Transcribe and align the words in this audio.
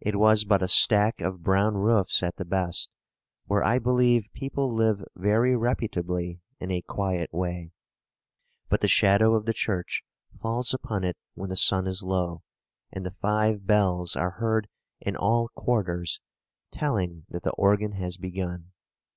It 0.00 0.16
was 0.16 0.42
but 0.44 0.64
a 0.64 0.66
stack 0.66 1.20
of 1.20 1.44
brown 1.44 1.76
roofs 1.76 2.24
at 2.24 2.34
the 2.38 2.44
best, 2.44 2.90
where 3.46 3.62
I 3.62 3.78
believe 3.78 4.26
people 4.32 4.74
live 4.74 5.04
very 5.14 5.54
reputably 5.54 6.40
in 6.58 6.72
a 6.72 6.82
quiet 6.82 7.32
way; 7.32 7.70
but 8.68 8.80
the 8.80 8.88
shadow 8.88 9.36
of 9.36 9.46
the 9.46 9.52
church 9.54 10.02
falls 10.42 10.74
upon 10.74 11.04
it 11.04 11.18
when 11.34 11.50
the 11.50 11.56
sun 11.56 11.86
is 11.86 12.02
low, 12.02 12.42
and 12.90 13.06
the 13.06 13.12
five 13.12 13.64
bells 13.64 14.16
are 14.16 14.30
heard 14.40 14.66
in 15.00 15.14
all 15.14 15.50
quarters, 15.54 16.18
telling 16.72 17.24
that 17.28 17.44
the 17.44 17.52
organ 17.52 17.92
has 17.92 18.16
begun. 18.16 18.72